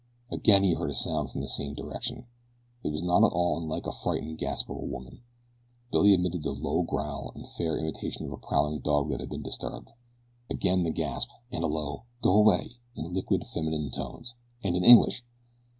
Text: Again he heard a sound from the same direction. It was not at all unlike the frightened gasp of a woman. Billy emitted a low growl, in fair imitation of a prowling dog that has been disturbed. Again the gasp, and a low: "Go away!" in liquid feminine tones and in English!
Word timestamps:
Again 0.31 0.63
he 0.63 0.73
heard 0.73 0.89
a 0.89 0.95
sound 0.95 1.29
from 1.29 1.41
the 1.41 1.47
same 1.47 1.75
direction. 1.75 2.25
It 2.83 2.89
was 2.89 3.03
not 3.03 3.23
at 3.23 3.33
all 3.33 3.59
unlike 3.59 3.83
the 3.83 3.91
frightened 3.91 4.39
gasp 4.39 4.67
of 4.67 4.77
a 4.77 4.83
woman. 4.83 5.21
Billy 5.91 6.15
emitted 6.15 6.43
a 6.43 6.51
low 6.53 6.81
growl, 6.81 7.31
in 7.35 7.45
fair 7.45 7.77
imitation 7.77 8.25
of 8.25 8.31
a 8.31 8.37
prowling 8.37 8.79
dog 8.79 9.09
that 9.11 9.19
has 9.19 9.29
been 9.29 9.43
disturbed. 9.43 9.89
Again 10.49 10.81
the 10.81 10.89
gasp, 10.89 11.29
and 11.51 11.63
a 11.63 11.67
low: 11.67 12.05
"Go 12.23 12.33
away!" 12.33 12.79
in 12.95 13.13
liquid 13.13 13.45
feminine 13.45 13.91
tones 13.91 14.33
and 14.63 14.75
in 14.75 14.83
English! 14.83 15.23